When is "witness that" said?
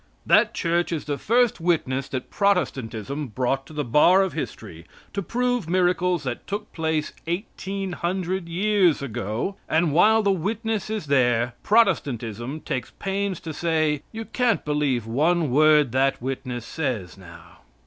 1.61-2.31